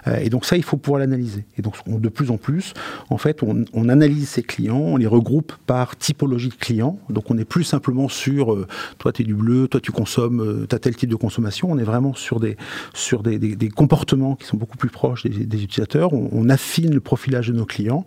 euh, 0.07 0.17
et 0.17 0.29
donc 0.29 0.45
il 0.55 0.63
faut 0.63 0.77
pouvoir 0.77 0.99
l'analyser. 0.99 1.45
Et 1.57 1.61
donc, 1.61 1.75
de 1.87 2.09
plus 2.09 2.31
en 2.31 2.37
plus, 2.37 2.73
en 3.09 3.17
fait, 3.17 3.41
on, 3.43 3.89
analyse 3.89 4.29
ces 4.29 4.43
clients, 4.43 4.77
on 4.77 4.97
les 4.97 5.07
regroupe 5.07 5.53
par 5.67 5.95
typologie 5.95 6.49
de 6.49 6.55
clients. 6.55 6.99
Donc, 7.09 7.29
on 7.29 7.35
n'est 7.35 7.45
plus 7.45 7.63
simplement 7.63 8.09
sur 8.09 8.53
euh, 8.53 8.67
toi, 8.97 9.11
tu 9.11 9.21
es 9.21 9.25
du 9.25 9.35
bleu, 9.35 9.67
toi, 9.67 9.79
tu 9.79 9.91
consommes, 9.91 10.41
euh, 10.41 10.65
tu 10.67 10.75
as 10.75 10.79
tel 10.79 10.95
type 10.95 11.09
de 11.09 11.15
consommation. 11.15 11.71
On 11.71 11.77
est 11.77 11.83
vraiment 11.83 12.13
sur 12.13 12.39
des, 12.39 12.57
sur 12.93 13.23
des, 13.23 13.69
comportements 13.69 14.35
qui 14.35 14.45
sont 14.45 14.57
beaucoup 14.57 14.77
plus 14.77 14.89
proches 14.89 15.23
des, 15.23 15.63
utilisateurs. 15.63 16.13
On, 16.13 16.45
affine 16.49 16.93
le 16.93 16.99
profilage 16.99 17.47
de 17.47 17.53
nos 17.53 17.65
clients. 17.65 18.05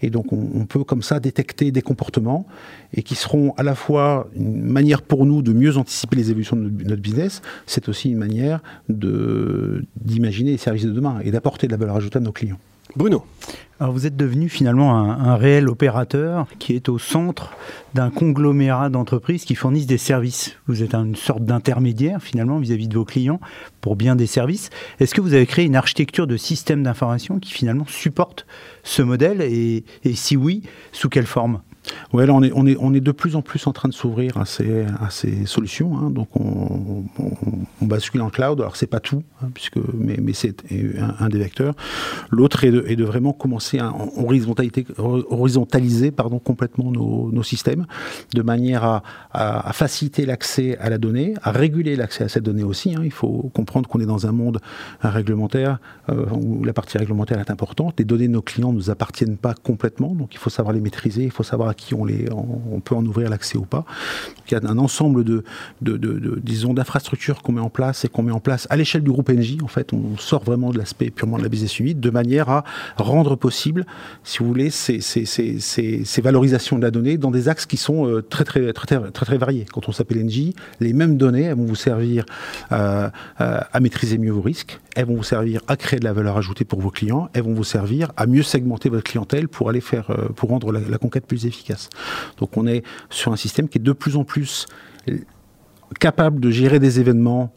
Et 0.00 0.10
donc, 0.10 0.32
on, 0.32 0.64
peut 0.64 0.84
comme 0.84 1.02
ça 1.02 1.20
détecter 1.20 1.70
des 1.70 1.82
comportements 1.82 2.46
et 2.94 3.02
qui 3.02 3.14
seront 3.14 3.52
à 3.56 3.62
la 3.62 3.74
fois 3.74 4.28
une 4.34 4.62
manière 4.62 5.02
pour 5.02 5.26
nous 5.26 5.42
de 5.42 5.52
mieux 5.52 5.76
anticiper 5.76 6.16
les 6.16 6.30
évolutions 6.30 6.56
de 6.56 6.70
notre 6.84 7.02
business. 7.02 7.42
C'est 7.66 7.88
aussi 7.88 8.10
une 8.10 8.18
manière 8.18 8.60
d'imaginer 8.88 10.52
les 10.52 10.56
services 10.56 10.84
de 10.84 10.92
demain 10.92 11.20
et 11.22 11.30
d'apporter 11.30 11.66
de 11.66 11.72
la 11.72 11.78
valeur 11.84 11.96
ajoutée 11.96 12.18
à 12.18 12.20
nos 12.20 12.32
clients. 12.32 12.58
Bruno. 12.96 13.24
Alors 13.80 13.92
vous 13.92 14.06
êtes 14.06 14.16
devenu 14.16 14.48
finalement 14.48 14.96
un, 14.96 15.36
réel 15.36 15.68
opérateur 15.68 16.46
qui 16.60 16.74
est 16.74 16.88
au 16.88 16.98
centre 16.98 17.50
d'un 17.92 18.10
conglomérat 18.10 18.88
d'entreprises 18.88 19.44
qui 19.44 19.56
fournissent 19.56 19.88
des 19.88 19.98
services. 19.98 20.56
Vous 20.68 20.82
êtes 20.82 20.94
une 20.94 21.16
sorte 21.16 21.44
d'intermédiaire 21.44 22.22
finalement 22.22 22.58
vis-à-vis 22.58 22.86
de 22.86 22.94
vos 22.94 23.04
clients 23.04 23.40
pour 23.80 23.96
bien 23.96 24.14
des 24.14 24.26
services. 24.26 24.70
Est-ce 25.00 25.12
que 25.14 25.20
vous 25.20 25.34
avez 25.34 25.46
créé 25.46 25.64
une 25.64 25.76
architecture 25.76 26.28
de 26.28 26.36
système 26.36 26.84
d'information 26.84 27.40
qui 27.40 27.52
finalement 27.52 27.86
supporte 27.86 28.46
ce 28.84 29.02
modèle 29.02 29.42
et 29.42 29.84
si 30.14 30.36
oui, 30.36 30.62
sous 30.92 31.08
quelle 31.08 31.26
forme? 31.26 31.60
Ouais, 32.12 32.26
là, 32.26 32.32
on 32.32 32.42
est, 32.42 32.52
on, 32.54 32.66
est, 32.66 32.76
on 32.78 32.94
est 32.94 33.00
de 33.00 33.12
plus 33.12 33.36
en 33.36 33.42
plus 33.42 33.66
en 33.66 33.72
train 33.72 33.88
de 33.88 33.94
s'ouvrir 33.94 34.38
à 34.38 34.44
ces, 34.44 34.84
à 35.00 35.10
ces 35.10 35.46
solutions. 35.46 35.96
Hein. 35.98 36.10
Donc, 36.10 36.28
on, 36.36 37.04
on, 37.18 37.86
bascule 37.86 38.22
en 38.22 38.30
cloud. 38.30 38.60
Alors, 38.60 38.76
c'est 38.76 38.86
pas 38.86 39.00
tout, 39.00 39.22
hein, 39.42 39.48
puisque, 39.52 39.78
mais, 39.92 40.16
mais 40.20 40.32
c'est 40.32 40.62
un, 41.18 41.28
des 41.28 41.38
vecteurs. 41.38 41.74
L'autre 42.30 42.64
est 42.64 42.70
de, 42.70 42.84
est 42.88 42.96
de, 42.96 43.04
vraiment 43.04 43.32
commencer 43.32 43.78
à 43.78 43.92
horizontaliser 44.16 46.10
pardon, 46.10 46.38
complètement 46.38 46.90
nos, 46.90 47.30
nos 47.30 47.42
systèmes, 47.42 47.86
de 48.34 48.42
manière 48.42 48.84
à, 48.84 49.02
à, 49.32 49.72
faciliter 49.72 50.24
l'accès 50.26 50.78
à 50.78 50.88
la 50.90 50.98
donnée, 50.98 51.34
à 51.42 51.50
réguler 51.50 51.96
l'accès 51.96 52.24
à 52.24 52.28
cette 52.28 52.44
donnée 52.44 52.64
aussi. 52.64 52.94
Hein. 52.94 53.02
Il 53.04 53.12
faut 53.12 53.50
comprendre 53.54 53.88
qu'on 53.88 54.00
est 54.00 54.06
dans 54.06 54.26
un 54.26 54.32
monde 54.32 54.60
réglementaire 55.00 55.78
euh, 56.08 56.26
où 56.30 56.64
la 56.64 56.72
partie 56.72 56.98
réglementaire 56.98 57.38
est 57.38 57.50
importante. 57.50 57.94
Les 57.98 58.04
données 58.04 58.28
de 58.28 58.32
nos 58.32 58.42
clients 58.42 58.72
ne 58.72 58.76
nous 58.76 58.90
appartiennent 58.90 59.36
pas 59.36 59.54
complètement, 59.54 60.14
donc 60.14 60.34
il 60.34 60.38
faut 60.38 60.50
savoir 60.50 60.72
les 60.74 60.80
maîtriser, 60.80 61.24
il 61.24 61.30
faut 61.30 61.42
savoir 61.42 61.68
qui 61.74 61.94
on, 61.94 62.80
peut 62.80 62.94
en 62.94 63.04
ouvrir 63.04 63.30
l'accès 63.30 63.56
ou 63.56 63.64
pas. 63.64 63.84
il 64.48 64.52
y 64.52 64.56
a 64.56 64.60
un 64.68 64.78
ensemble 64.78 65.24
de, 65.24 65.44
d'infrastructures 65.80 67.42
qu'on 67.42 67.52
met 67.52 67.60
en 67.60 67.70
place 67.70 68.04
et 68.04 68.08
qu'on 68.08 68.22
met 68.22 68.32
en 68.32 68.40
place 68.40 68.66
à 68.70 68.76
l'échelle 68.76 69.02
du 69.02 69.10
groupe 69.10 69.30
NJ. 69.30 69.58
En 69.62 69.68
fait, 69.68 69.92
on 69.92 70.16
sort 70.18 70.44
vraiment 70.44 70.70
de 70.70 70.78
l'aspect 70.78 71.10
purement 71.10 71.38
de 71.38 71.42
la 71.42 71.48
business 71.48 71.78
unit 71.78 71.94
de 71.94 72.10
manière 72.10 72.48
à 72.48 72.64
rendre 72.96 73.36
possible, 73.36 73.86
si 74.22 74.38
vous 74.38 74.46
voulez, 74.46 74.70
ces, 74.70 75.00
valorisations 76.22 76.78
de 76.78 76.82
la 76.82 76.90
donnée 76.90 77.18
dans 77.18 77.30
des 77.30 77.48
axes 77.48 77.66
qui 77.66 77.76
sont 77.76 78.08
euh, 78.08 78.22
très, 78.22 78.44
très, 78.44 79.38
variés. 79.38 79.66
Quand 79.72 79.88
on 79.88 79.92
s'appelle 79.92 80.24
NJ, 80.24 80.52
les 80.80 80.92
mêmes 80.92 81.16
données, 81.16 81.52
vont 81.52 81.64
vous 81.64 81.74
servir 81.74 82.24
euh, 82.72 83.08
euh, 83.40 83.60
à 83.72 83.80
maîtriser 83.80 84.18
mieux 84.18 84.32
vos 84.32 84.40
risques, 84.40 84.80
elles 84.96 85.06
vont 85.06 85.16
vous 85.16 85.24
servir 85.24 85.60
à 85.68 85.76
créer 85.76 85.98
de 85.98 86.04
la 86.04 86.12
valeur 86.12 86.36
ajoutée 86.36 86.64
pour 86.64 86.80
vos 86.80 86.90
clients, 86.90 87.28
elles 87.32 87.42
vont 87.42 87.54
vous 87.54 87.64
servir 87.64 88.12
à 88.16 88.26
mieux 88.26 88.42
segmenter 88.42 88.88
votre 88.88 89.04
clientèle 89.04 89.48
pour 89.48 89.68
aller 89.68 89.80
faire, 89.80 90.06
pour 90.36 90.50
rendre 90.50 90.72
la, 90.72 90.98
conquête 90.98 91.26
plus 91.26 91.46
efficace. 91.46 91.63
Donc 92.38 92.56
on 92.56 92.66
est 92.66 92.82
sur 93.10 93.32
un 93.32 93.36
système 93.36 93.68
qui 93.68 93.78
est 93.78 93.82
de 93.82 93.92
plus 93.92 94.16
en 94.16 94.24
plus 94.24 94.66
capable 96.00 96.40
de 96.40 96.50
gérer 96.50 96.78
des 96.78 96.98
événements 96.98 97.52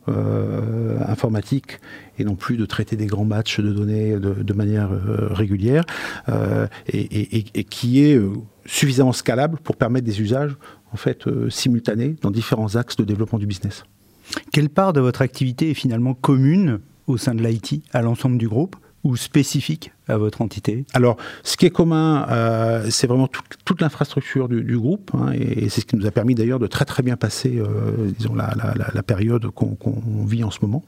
informatiques 1.08 1.80
et 2.20 2.24
non 2.24 2.36
plus 2.36 2.58
de 2.58 2.66
traiter 2.66 2.96
des 2.96 3.08
grands 3.08 3.26
matchs 3.26 3.60
de 3.60 3.72
données 3.72 4.18
de, 4.20 4.54
manière 4.54 4.90
régulière 5.32 5.86
et, 6.88 7.38
et, 7.58 7.64
qui 7.64 8.04
est 8.04 8.20
suffisamment 8.66 9.14
scalable 9.14 9.58
pour 9.64 9.78
permettre 9.78 10.06
des 10.06 10.22
usages 10.22 10.56
en 10.94 10.98
fait 10.98 11.28
euh, 11.28 11.50
simultanés 11.50 12.16
dans 12.22 12.32
différents 12.32 12.76
axes 12.76 12.96
de 12.96 13.04
développement 13.04 13.40
du 13.40 13.48
business. 13.48 13.84
Quelle 14.52 14.70
part 14.70 14.94
de 14.94 15.00
votre 15.00 15.22
activité 15.22 15.72
est 15.72 15.74
finalement 15.74 16.14
commune 16.14 16.80
au 17.08 17.18
sein 17.18 17.34
de 17.34 17.42
l'IT 17.42 17.84
à 17.94 18.02
l'ensemble 18.02 18.38
du 18.38 18.48
groupe 18.48 18.76
ou 19.04 19.16
spécifique 19.16 19.92
à 20.08 20.18
votre 20.18 20.42
entité 20.42 20.86
Alors, 20.94 21.18
ce 21.44 21.58
qui 21.58 21.66
est 21.66 21.70
commun, 21.70 22.26
euh, 22.30 22.88
c'est 22.90 23.08
vraiment 23.08 23.30
toute 23.66 23.82
l'infrastructure 23.82 24.48
du, 24.48 24.78
groupe, 24.78 25.12
hein, 25.14 25.32
et, 25.34 25.70
c'est 25.70 25.82
ce 25.82 25.86
qui 25.86 25.96
nous 25.96 26.06
a 26.06 26.12
permis 26.12 26.36
d'ailleurs 26.36 26.60
de 26.60 26.68
très 26.68 26.86
très 26.86 27.04
bien 27.04 27.18
passer, 27.18 27.58
euh, 27.58 28.12
disons, 28.18 28.36
la, 28.36 29.04
période 29.04 29.48
qu'on 29.52 30.26
vit 30.26 30.44
en 30.44 30.52
ce 30.52 30.60
moment. 30.62 30.84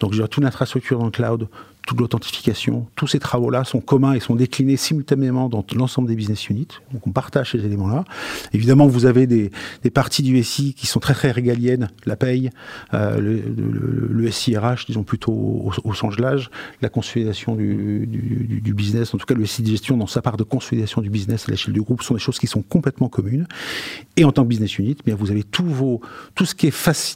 Donc, 0.00 0.12
j'ai 0.12 0.26
toute 0.28 0.44
l'infrastructure 0.44 0.98
dans 0.98 1.06
le 1.06 1.10
cloud, 1.10 1.48
toute 1.88 2.00
l'authentification, 2.00 2.86
tous 2.96 3.06
ces 3.06 3.18
travaux-là 3.18 3.64
sont 3.64 3.80
communs 3.80 4.12
et 4.12 4.20
sont 4.20 4.34
déclinés 4.34 4.76
simultanément 4.76 5.48
dans 5.48 5.64
l'ensemble 5.74 6.06
des 6.06 6.16
business 6.16 6.50
units. 6.50 6.68
Donc 6.92 7.06
on 7.06 7.12
partage 7.12 7.52
ces 7.52 7.64
éléments-là. 7.64 8.04
Évidemment, 8.52 8.86
vous 8.86 9.06
avez 9.06 9.26
des, 9.26 9.50
parties 9.94 10.22
du 10.22 10.42
SI 10.44 10.74
qui 10.74 10.86
sont 10.86 11.00
très 11.00 11.14
très 11.14 11.30
régaliennes, 11.30 11.88
la 12.04 12.16
paye, 12.16 12.50
euh, 12.92 13.18
le, 13.18 14.30
SIRH, 14.30 14.84
disons 14.84 15.02
plutôt 15.02 15.32
au, 15.32 15.72
au 15.82 16.10
l'âge, 16.18 16.50
la 16.82 16.90
consolidation 16.90 17.54
du, 17.54 18.06
business, 18.48 19.14
en 19.14 19.18
tout 19.18 19.26
cas 19.26 19.34
le 19.34 19.46
SI 19.46 19.62
de 19.62 19.68
gestion 19.68 19.96
dans 19.96 20.06
sa 20.06 20.22
part 20.22 20.36
de 20.36 20.44
consolidation 20.44 21.00
du 21.02 21.10
business 21.10 21.48
à 21.48 21.50
l'échelle 21.50 21.74
du 21.74 21.82
groupe 21.82 22.02
sont 22.02 22.14
des 22.14 22.20
choses 22.20 22.38
qui 22.38 22.46
sont 22.46 22.62
complètement 22.62 23.08
communes. 23.08 23.46
Et 24.16 24.24
en 24.24 24.32
tant 24.32 24.42
que 24.42 24.48
business 24.48 24.78
unit, 24.78 24.96
bien 25.04 25.14
vous 25.14 25.30
avez 25.30 25.44
tout, 25.44 25.64
vos, 25.64 26.00
tout 26.34 26.44
ce 26.44 26.54
qui 26.54 26.66
est 26.66 26.70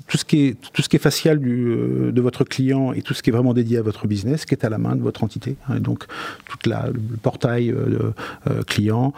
tout 0.07 0.19
ce 0.19 0.25
qui 0.25 0.47
est 0.47 0.61
tout 0.73 0.83
ce 0.83 0.89
qui 0.89 0.97
est 0.97 1.01
facial 1.01 1.39
du, 1.39 1.67
euh, 1.69 2.13
de 2.13 2.21
votre 2.21 2.45
client 2.45 2.93
et 2.93 3.03
tout 3.03 3.15
ce 3.15 3.23
qui 3.23 3.31
est 3.31 3.33
vraiment 3.33 3.55
dédié 3.55 3.79
à 3.79 3.83
votre 3.83 4.07
business, 4.07 4.45
qui 4.45 4.55
est 4.55 4.65
à 4.65 4.69
la 4.69 4.79
main 4.79 4.97
de 4.97 5.03
votre 5.03 5.25
entité. 5.25 5.57
Hein, 5.69 5.81
donc, 5.81 6.05
toute 6.49 6.67
la, 6.67 6.89
le 6.89 7.17
portail 7.17 7.71
euh, 7.71 8.13
euh, 8.49 8.63
client, 8.63 9.13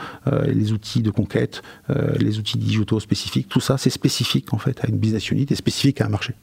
les 0.46 0.72
outils 0.72 1.02
de 1.02 1.10
conquête, 1.10 1.62
les 2.18 2.38
outils 2.38 2.58
digitaux 2.58 3.00
spécifiques, 3.00 3.48
tout 3.48 3.60
ça, 3.60 3.78
c'est 3.78 3.90
spécifique 3.90 4.52
en 4.52 4.58
fait 4.58 4.82
à 4.84 4.88
une 4.88 4.96
business 4.96 5.30
unit 5.30 5.46
et 5.50 5.54
spécifique 5.54 6.00
à 6.00 6.06
un 6.06 6.08
marché. 6.08 6.34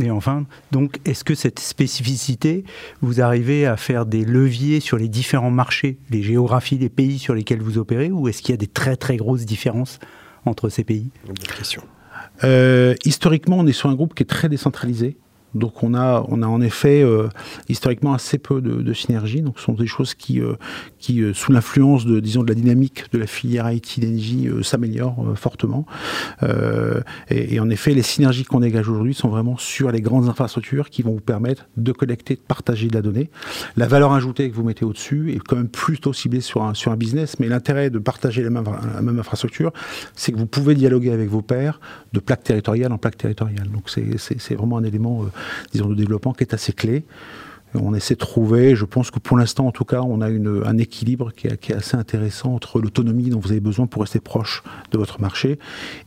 Et 0.00 0.10
enfin, 0.10 0.46
donc, 0.70 0.98
est-ce 1.04 1.24
que 1.24 1.34
cette 1.34 1.58
spécificité, 1.58 2.64
vous 3.00 3.20
arrivez 3.20 3.66
à 3.66 3.76
faire 3.76 4.06
des 4.06 4.24
leviers 4.24 4.80
sur 4.80 4.96
les 4.96 5.08
différents 5.08 5.50
marchés, 5.50 5.98
les 6.10 6.22
géographies, 6.22 6.78
les 6.78 6.88
pays 6.88 7.18
sur 7.18 7.34
lesquels 7.34 7.60
vous 7.60 7.78
opérez, 7.78 8.10
ou 8.10 8.28
est-ce 8.28 8.42
qu'il 8.42 8.52
y 8.52 8.54
a 8.54 8.58
des 8.58 8.68
très 8.68 8.96
très 8.96 9.16
grosses 9.16 9.44
différences 9.44 9.98
entre 10.44 10.68
ces 10.68 10.84
pays? 10.84 11.10
Question. 11.56 11.82
historiquement, 13.04 13.58
on 13.58 13.66
est 13.66 13.72
sur 13.72 13.88
un 13.88 13.94
groupe 13.94 14.14
qui 14.14 14.22
est 14.22 14.26
très 14.26 14.48
décentralisé. 14.48 15.16
Donc 15.54 15.82
on 15.82 15.94
a, 15.94 16.24
on 16.28 16.42
a 16.42 16.46
en 16.46 16.60
effet 16.60 17.02
euh, 17.02 17.28
historiquement 17.68 18.12
assez 18.14 18.38
peu 18.38 18.60
de, 18.60 18.82
de 18.82 18.92
synergie. 18.92 19.40
Donc 19.42 19.58
ce 19.58 19.64
sont 19.64 19.72
des 19.72 19.86
choses 19.86 20.14
qui, 20.14 20.40
euh, 20.40 20.54
qui 20.98 21.22
euh, 21.22 21.32
sous 21.32 21.52
l'influence 21.52 22.04
de, 22.04 22.20
disons, 22.20 22.42
de 22.42 22.48
la 22.48 22.54
dynamique 22.54 23.04
de 23.12 23.18
la 23.18 23.26
filière 23.26 23.70
IT 23.70 24.00
d'Engie, 24.00 24.48
s'améliorent 24.62 25.34
fortement. 25.36 25.86
Et, 27.30 27.54
et, 27.54 27.60
en 27.60 27.70
effet, 27.70 27.94
les 27.94 28.02
synergies 28.02 28.44
qu'on 28.44 28.60
dégage 28.60 28.88
aujourd'hui 28.88 29.14
sont 29.14 29.28
vraiment 29.28 29.56
sur 29.56 29.90
les 29.90 30.00
grandes 30.00 30.28
infrastructures 30.28 30.90
qui 30.90 31.02
vont 31.02 31.12
vous 31.12 31.20
permettre 31.20 31.66
de 31.76 31.92
collecter, 31.92 32.34
de 32.34 32.40
partager 32.40 32.88
de 32.88 32.94
la 32.94 33.02
donnée. 33.02 33.30
La 33.76 33.86
valeur 33.86 34.12
ajoutée 34.12 34.50
que 34.50 34.54
vous 34.54 34.64
mettez 34.64 34.84
au-dessus 34.84 35.32
est 35.32 35.38
quand 35.38 35.56
même 35.56 35.68
plutôt 35.68 36.12
ciblée 36.12 36.40
sur 36.40 36.62
un, 36.62 36.74
sur 36.74 36.92
un 36.92 36.96
business, 36.96 37.38
mais 37.40 37.48
l'intérêt 37.48 37.90
de 37.90 37.98
partager 37.98 38.42
la 38.42 38.50
même, 38.50 38.64
la 38.94 39.02
même 39.02 39.18
infrastructure, 39.18 39.72
c'est 40.14 40.32
que 40.32 40.38
vous 40.38 40.46
pouvez 40.46 40.74
dialoguer 40.74 41.10
avec 41.10 41.28
vos 41.28 41.42
pairs 41.42 41.80
de 42.12 42.20
plaque 42.20 42.44
territoriale 42.44 42.92
en 42.92 42.98
plaque 42.98 43.16
territoriale. 43.16 43.68
Donc 43.68 43.90
c'est 43.90 44.54
vraiment 44.54 44.78
un 44.78 44.84
élément 44.84 45.24
disons, 45.72 45.88
de 45.88 45.94
développement 45.94 46.32
qui 46.32 46.44
est 46.44 46.54
assez 46.54 46.72
clé. 46.72 47.04
On 47.74 47.94
essaie 47.94 48.14
de 48.14 48.18
trouver, 48.18 48.74
je 48.74 48.86
pense 48.86 49.10
que 49.10 49.18
pour 49.18 49.36
l'instant, 49.36 49.66
en 49.66 49.72
tout 49.72 49.84
cas, 49.84 50.00
on 50.00 50.22
a 50.22 50.30
une, 50.30 50.62
un 50.64 50.78
équilibre 50.78 51.32
qui 51.32 51.48
est, 51.48 51.72
assez 51.72 51.96
intéressant 51.96 52.54
entre 52.54 52.80
l'autonomie 52.80 53.28
dont 53.28 53.40
vous 53.40 53.50
avez 53.50 53.60
besoin 53.60 53.86
pour 53.86 54.02
rester 54.02 54.20
proche 54.20 54.62
de 54.90 54.96
votre 54.96 55.20
marché 55.20 55.58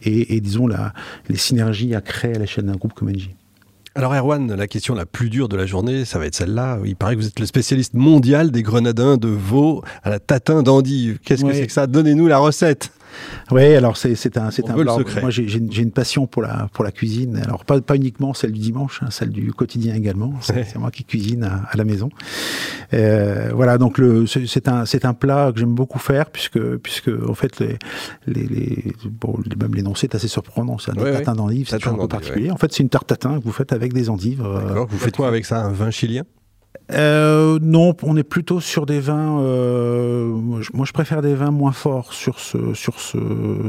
et, 0.01 0.41
disons, 0.41 0.65
la, 0.65 0.93
les 1.29 1.38
synergies 1.38 1.93
à 1.93 2.01
créer 2.01 2.35
à 2.35 2.39
la 2.39 2.47
chaîne 2.47 2.65
d'un 2.65 2.75
groupe 2.75 2.93
comme 2.93 3.09
Engie. 3.09 3.35
Alors 3.93 4.15
Erwan, 4.15 4.55
la 4.55 4.67
question 4.67 4.95
la 4.95 5.05
plus 5.05 5.29
dure 5.29 5.50
de 5.50 5.57
la 5.57 5.65
journée, 5.65 6.05
ça 6.05 6.17
va 6.17 6.25
être 6.25 6.35
celle-là. 6.35 6.79
Il 6.85 6.95
paraît 6.95 7.15
que 7.15 7.21
vous 7.21 7.27
êtes 7.27 7.41
le 7.41 7.45
spécialiste 7.45 7.93
mondial 7.93 8.50
des 8.50 8.63
grenadins 8.63 9.17
de 9.17 9.27
veau 9.27 9.83
à 10.03 10.09
la 10.09 10.19
tatin 10.19 10.63
d'endive. 10.63 11.19
Qu'est-ce 11.19 11.43
que 11.43 11.53
c'est 11.53 11.67
que 11.67 11.73
ça? 11.73 11.88
Donnez-nous 11.88 12.27
la 12.27 12.38
recette. 12.38 12.91
Oui, 13.51 13.75
alors 13.75 13.98
c'est 13.98 14.38
un 14.38 14.51
c'est 14.51 14.70
un 14.70 14.75
Moi 14.75 15.30
j'ai 15.30 15.82
une 15.82 15.91
passion 15.91 16.27
pour 16.27 16.41
la 16.41 16.70
pour 16.74 16.84
la 16.84 16.91
cuisine. 16.91 17.38
Alors 17.44 17.65
pas 17.65 17.80
pas 17.82 17.96
uniquement 17.96 18.34
celle 18.34 18.51
du 18.51 18.60
dimanche, 18.60 19.01
hein, 19.03 19.08
celle 19.10 19.30
du 19.30 19.53
quotidien 19.53 19.96
également. 19.96 20.34
C'est 20.41 20.75
moi 20.77 20.91
qui 20.91 21.03
cuisine 21.03 21.44
à, 21.44 21.75
la 21.75 21.84
maison. 21.84 22.10
Euh, 22.94 23.51
voilà, 23.53 23.77
donc 23.77 23.98
le 23.98 24.25
c'est 24.25 24.68
un 24.68 24.86
c'est 24.86 25.06
un 25.06 25.13
plat 25.13 25.51
que 25.53 25.60
j'aime 25.60 25.74
beaucoup 25.74 26.00
faire 26.00 26.30
puisque 26.30 26.60
puisque 26.77 27.12
en 27.27 27.34
fait 27.34 27.60
les 27.60 27.77
les, 28.27 28.44
les 28.44 28.94
bon 29.10 29.38
même 29.60 29.74
l'énoncé 29.74 30.08
est 30.08 30.15
assez 30.15 30.27
surprenant. 30.27 30.77
C'est 30.77 30.91
un 30.91 30.96
tatin 30.96 31.34
d'endives, 31.34 31.68
c'est 31.70 31.88
un 31.88 31.94
peu 31.94 32.08
particulier. 32.08 32.51
En 32.51 32.58
fait, 32.58 32.72
c'est 32.74 32.84
une 32.84 32.89
tarte 32.89 33.08
tatin 33.08 33.39
que 33.39 33.44
vous 33.44 33.51
faites 33.51 33.74
avec 33.74 33.94
des 33.94 34.10
endives. 34.10 34.44
Euh, 34.44 34.86
vous 34.88 34.98
faites 34.98 35.15
quoi 35.15 35.27
avec 35.27 35.46
ça 35.46 35.63
Un 35.63 35.72
vin 35.72 35.91
chilien? 35.91 36.24
Euh, 36.93 37.57
non, 37.61 37.95
on 38.03 38.17
est 38.17 38.23
plutôt 38.23 38.59
sur 38.59 38.85
des 38.85 38.99
vins. 38.99 39.39
Euh, 39.39 40.25
moi, 40.25 40.85
je 40.85 40.91
préfère 40.91 41.21
des 41.21 41.35
vins 41.35 41.51
moins 41.51 41.71
forts 41.71 42.13
sur 42.13 42.39
ce 42.39 42.73
sur 42.73 42.99
ce 42.99 43.17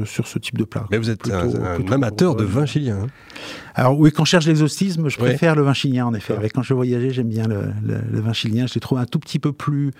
sur 0.05 0.27
ce 0.27 0.39
type 0.39 0.59
de 0.59 0.65
plat. 0.65 0.87
Mais 0.91 0.99
vous 0.99 1.11
êtes 1.11 1.31
un, 1.31 1.93
amateur 1.93 2.35
de 2.35 2.45
vin 2.45 2.67
chilien. 2.67 2.99
Hein. 3.05 3.07
Alors 3.75 3.99
oui, 3.99 4.13
quand 4.13 4.25
je 4.25 4.31
cherche 4.31 4.47
l'exhaustisme, 4.47 5.09
je 5.09 5.17
préfère 5.17 5.55
le 5.55 5.63
vin 5.63 5.73
chilien 5.73 6.07
en 6.07 6.15
effet. 6.15 6.35
Avec, 6.35 6.53
quand 6.53 6.63
je 6.63 6.75
voyageais, 6.75 7.11
j'aime 7.11 7.29
bien 7.29 7.47
le, 7.47 8.21
vin 8.21 8.33
chilien. 8.33 8.67
Je 8.67 8.75
les 8.75 8.81
trouve 8.81 8.99
un 8.99 9.07
tout 9.07 9.19
petit 9.19 9.39
peu 9.39 9.53
plus. 9.53 9.93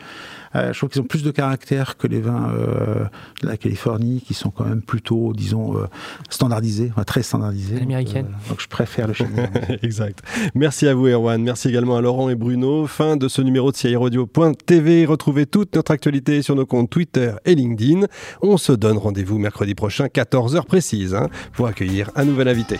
Euh, 0.55 0.73
je 0.73 0.79
trouve 0.79 0.91
qu'ils 0.91 1.01
ont 1.01 1.07
plus 1.07 1.23
de 1.23 1.31
caractère 1.31 1.97
que 1.97 2.07
les 2.07 2.21
vins 2.21 2.51
euh, 2.51 3.05
de 3.43 3.47
la 3.47 3.57
Californie, 3.57 4.23
qui 4.27 4.35
sont 4.35 4.51
quand 4.51 4.65
même 4.67 4.83
plutôt, 4.83 5.33
disons, 5.33 5.79
euh, 5.79 5.87
standardisés, 6.29 6.93
très 7.07 7.23
standardisés. 7.23 7.81
Américaine. 7.81 8.29
donc 8.49 8.61
je 8.61 8.69
préfère 8.69 9.09
le 9.09 9.15
chilien. 9.15 9.49
exact. 9.83 10.23
Merci 10.55 10.87
à 10.89 10.95
vous, 10.95 11.07
Erwan. 11.07 11.43
Merci 11.43 11.69
également 11.69 11.97
à 11.97 12.03
Laurent 12.03 12.29
et 12.29 12.35
Bruno. 12.35 12.87
Fin 12.93 13.17
de 13.17 13.27
ce 13.27 13.41
numéro 13.41 13.73
de 13.73 13.77
CIRadio.tv. 13.77 15.07
Retrouvez 15.07 15.47
toute 15.47 15.75
notre 15.77 15.93
actualité 15.93 16.43
sur 16.43 16.55
nos 16.55 16.67
comptes 16.67 16.91
Twitter 16.91 17.33
et 17.47 17.55
LinkedIn. 17.55 18.07
On 18.43 18.59
se 18.59 18.73
donne 18.73 18.99
rendez-vous 18.99 19.39
mercredi 19.39 19.75
prochain, 19.75 20.09
14h 20.09 20.67
précise, 20.67 21.15
hein, 21.15 21.31
pour 21.55 21.67
accueillir 21.67 22.11
un 22.17 22.27
nouvel 22.27 22.49
invité. 22.49 22.79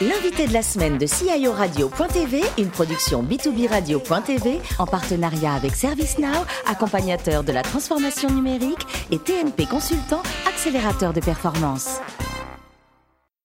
L'invité 0.00 0.48
de 0.48 0.52
la 0.52 0.62
semaine 0.62 0.98
de 0.98 1.06
CIO 1.06 1.52
Radio.tv, 1.52 2.40
une 2.58 2.66
production 2.66 3.22
B2B 3.22 3.68
Radio.tv 3.68 4.60
en 4.80 4.86
partenariat 4.86 5.54
avec 5.54 5.76
ServiceNow, 5.76 6.44
accompagnateur 6.66 7.44
de 7.44 7.52
la 7.52 7.62
transformation 7.62 8.30
numérique 8.30 8.84
et 9.12 9.18
TNP 9.18 9.66
Consultant, 9.66 10.24
accélérateur 10.48 11.12
de 11.12 11.20
performance. 11.20 12.00